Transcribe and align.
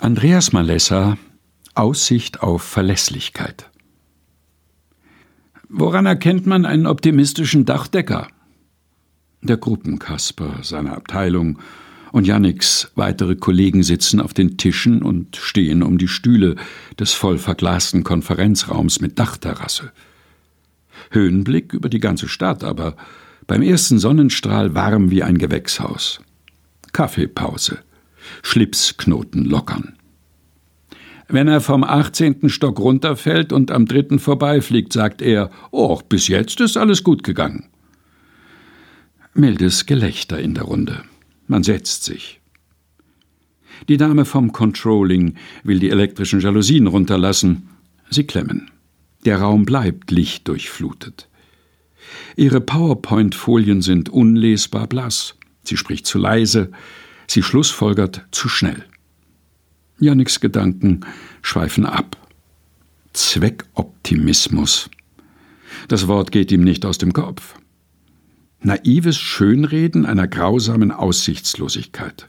Andreas 0.00 0.52
Malessa 0.52 1.18
Aussicht 1.74 2.40
auf 2.40 2.62
Verlässlichkeit. 2.62 3.68
Woran 5.68 6.06
erkennt 6.06 6.46
man 6.46 6.64
einen 6.64 6.86
optimistischen 6.86 7.64
Dachdecker? 7.64 8.28
Der 9.42 9.56
Gruppenkasper 9.56 10.60
seiner 10.62 10.96
Abteilung 10.96 11.58
und 12.12 12.28
Janniks 12.28 12.92
weitere 12.94 13.34
Kollegen 13.34 13.82
sitzen 13.82 14.20
auf 14.20 14.32
den 14.32 14.56
Tischen 14.56 15.02
und 15.02 15.34
stehen 15.34 15.82
um 15.82 15.98
die 15.98 16.08
Stühle 16.08 16.54
des 16.98 17.12
voll 17.12 17.38
verglasten 17.38 18.04
Konferenzraums 18.04 19.00
mit 19.00 19.18
Dachterrasse. 19.18 19.90
Höhenblick 21.10 21.72
über 21.72 21.88
die 21.88 22.00
ganze 22.00 22.28
Stadt, 22.28 22.62
aber 22.62 22.96
beim 23.48 23.62
ersten 23.62 23.98
Sonnenstrahl 23.98 24.76
warm 24.76 25.10
wie 25.10 25.24
ein 25.24 25.38
Gewächshaus. 25.38 26.20
Kaffeepause. 26.92 27.80
Schlipsknoten 28.42 29.44
lockern. 29.44 29.94
Wenn 31.28 31.46
er 31.46 31.60
vom 31.60 31.84
18. 31.84 32.48
Stock 32.48 32.80
runterfällt 32.80 33.52
und 33.52 33.70
am 33.70 33.86
dritten 33.86 34.18
vorbeifliegt, 34.18 34.92
sagt 34.92 35.20
er, 35.20 35.50
oh, 35.70 36.00
bis 36.08 36.28
jetzt 36.28 36.60
ist 36.60 36.78
alles 36.78 37.04
gut 37.04 37.22
gegangen. 37.22 37.68
Mildes 39.34 39.84
Gelächter 39.84 40.40
in 40.40 40.54
der 40.54 40.64
Runde. 40.64 41.02
Man 41.46 41.62
setzt 41.62 42.04
sich. 42.04 42.40
Die 43.88 43.98
Dame 43.98 44.24
vom 44.24 44.52
Controlling 44.52 45.34
will 45.62 45.78
die 45.78 45.90
elektrischen 45.90 46.40
Jalousien 46.40 46.86
runterlassen. 46.86 47.68
Sie 48.10 48.24
klemmen. 48.24 48.70
Der 49.24 49.38
Raum 49.38 49.64
bleibt 49.64 50.10
lichtdurchflutet. 50.10 51.28
Ihre 52.36 52.60
PowerPoint-Folien 52.60 53.82
sind 53.82 54.08
unlesbar 54.08 54.86
blass. 54.86 55.36
Sie 55.62 55.76
spricht 55.76 56.06
zu 56.06 56.18
leise, 56.18 56.70
Sie 57.30 57.42
schlussfolgert 57.42 58.26
zu 58.30 58.48
schnell. 58.48 58.84
Janniks 59.98 60.40
Gedanken 60.40 61.00
schweifen 61.42 61.84
ab. 61.84 62.16
Zweckoptimismus. 63.12 64.90
Das 65.88 66.08
Wort 66.08 66.32
geht 66.32 66.50
ihm 66.52 66.64
nicht 66.64 66.86
aus 66.86 66.98
dem 66.98 67.12
Kopf. 67.12 67.54
Naives 68.60 69.18
Schönreden 69.18 70.06
einer 70.06 70.26
grausamen 70.26 70.90
Aussichtslosigkeit. 70.90 72.28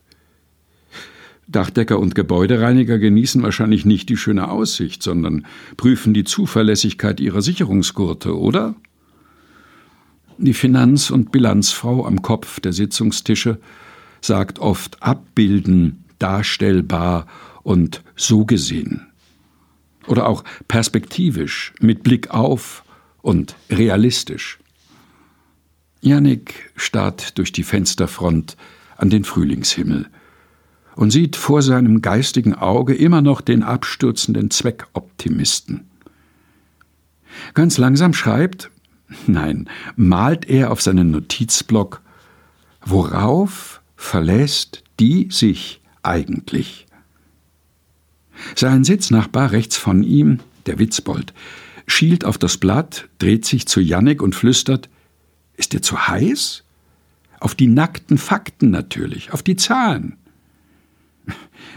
Dachdecker 1.48 1.98
und 2.00 2.14
Gebäudereiniger 2.14 3.00
genießen 3.00 3.42
wahrscheinlich 3.42 3.86
nicht 3.86 4.10
die 4.10 4.18
schöne 4.18 4.50
Aussicht, 4.50 5.02
sondern 5.02 5.48
prüfen 5.78 6.14
die 6.14 6.24
Zuverlässigkeit 6.24 7.20
ihrer 7.20 7.42
Sicherungsgurte, 7.42 8.38
oder? 8.38 8.76
Die 10.38 10.54
Finanz- 10.54 11.10
und 11.10 11.32
Bilanzfrau 11.32 12.06
am 12.06 12.22
Kopf 12.22 12.60
der 12.60 12.74
Sitzungstische 12.74 13.60
sagt 14.22 14.60
oft 14.60 15.02
abbilden, 15.02 16.06
darstellbar 16.20 17.28
und 17.64 18.04
so 18.16 18.46
gesehen. 18.46 19.08
Oder 20.08 20.28
auch 20.28 20.44
perspektivisch, 20.68 21.74
mit 21.80 22.04
Blick 22.04 22.32
auf 22.32 22.84
und 23.22 23.56
realistisch. 23.70 24.60
Jannik 26.02 26.72
starrt 26.76 27.38
durch 27.38 27.52
die 27.52 27.64
Fensterfront 27.64 28.56
an 28.98 29.10
den 29.10 29.24
Frühlingshimmel 29.24 30.08
und 30.96 31.12
sieht 31.12 31.36
vor 31.36 31.62
seinem 31.62 32.02
geistigen 32.02 32.56
Auge 32.56 32.94
immer 32.94 33.22
noch 33.22 33.42
den 33.42 33.64
abstürzenden 33.64 34.50
Zweckoptimisten. 34.50 35.90
Ganz 37.54 37.78
langsam 37.78 38.14
schreibt, 38.14 38.72
nein, 39.28 39.70
malt 39.96 40.50
er 40.50 40.72
auf 40.72 40.82
seinen 40.82 41.12
Notizblock, 41.12 42.02
worauf 42.86 43.79
verlässt 44.00 44.82
die 45.00 45.28
sich 45.30 45.82
eigentlich. 46.04 46.88
Sein 48.56 48.86
Sitznachbar 48.86 49.52
rechts 49.52 49.76
von 49.76 50.04
ihm, 50.04 50.40
der 50.66 50.80
Witzbold, 50.80 51.34
schielt 51.86 52.24
auf 52.24 52.38
das 52.38 52.58
Blatt, 52.58 53.10
dreht 53.20 53.46
sich 53.46 53.68
zu 53.68 53.82
Jannik 53.82 54.22
und 54.22 54.36
flüstert: 54.36 54.90
Ist 55.58 55.74
dir 55.74 55.82
zu 55.82 56.08
heiß? 56.08 56.64
Auf 57.42 57.56
die 57.56 57.68
nackten 57.68 58.18
Fakten 58.18 58.72
natürlich, 58.72 59.34
auf 59.34 59.44
die 59.44 59.58
Zahlen. 59.58 60.16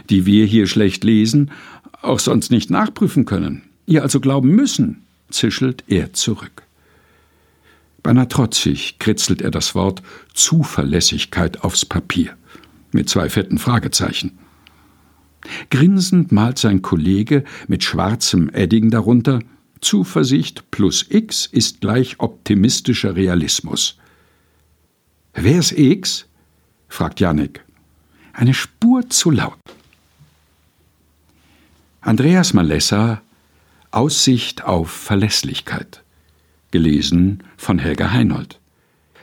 Die 0.09 0.25
wir 0.25 0.45
hier 0.45 0.65
schlecht 0.67 1.03
lesen, 1.03 1.51
auch 2.01 2.19
sonst 2.19 2.51
nicht 2.51 2.69
nachprüfen 2.69 3.25
können. 3.25 3.63
Ihr 3.85 4.01
also 4.01 4.19
glauben 4.21 4.49
müssen, 4.49 5.03
zischelt 5.29 5.83
er 5.87 6.13
zurück. 6.13 6.63
Beinahe 8.03 8.27
trotzig 8.27 8.99
kritzelt 8.99 9.41
er 9.41 9.49
das 9.49 9.75
Wort 9.75 10.03
Zuverlässigkeit 10.33 11.63
aufs 11.63 11.85
Papier. 11.85 12.35
Mit 12.91 13.09
zwei 13.09 13.29
fetten 13.29 13.57
Fragezeichen. 13.57 14.37
Grinsend 15.69 16.31
malt 16.31 16.59
sein 16.59 16.81
Kollege 16.81 17.45
mit 17.67 17.83
schwarzem 17.83 18.49
Edding 18.49 18.91
darunter 18.91 19.39
Zuversicht 19.79 20.69
plus 20.69 21.05
X 21.09 21.45
ist 21.45 21.81
gleich 21.81 22.19
optimistischer 22.19 23.15
Realismus. 23.15 23.97
Wer 25.33 25.59
ist 25.59 25.71
X? 25.71 26.25
fragt 26.87 27.19
Janik. 27.19 27.65
Eine 28.33 28.53
Spur 28.53 29.09
zu 29.09 29.31
laut. 29.31 29.57
Andreas 32.01 32.53
Malessa 32.53 33.21
Aussicht 33.91 34.63
auf 34.63 34.91
Verlässlichkeit 34.91 36.03
gelesen 36.73 37.43
von 37.55 37.77
Helga 37.77 38.11
Heinold. 38.11 38.59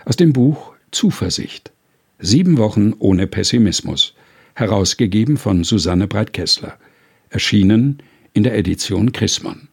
Aus 0.04 0.14
dem 0.14 0.32
Buch 0.32 0.72
Zuversicht. 0.92 1.72
Sieben 2.20 2.58
Wochen 2.58 2.94
ohne 3.00 3.26
Pessimismus. 3.26 4.14
Herausgegeben 4.54 5.36
von 5.36 5.64
Susanne 5.64 6.06
Breit-Kessler. 6.06 6.78
Erschienen 7.28 8.04
in 8.34 8.44
der 8.44 8.56
Edition 8.56 9.10
Chrismon. 9.10 9.66